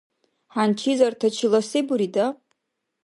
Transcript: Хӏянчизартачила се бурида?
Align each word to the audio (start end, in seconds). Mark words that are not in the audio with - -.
Хӏянчизартачила 0.53 1.59
се 1.69 1.79
бурида? 1.87 2.25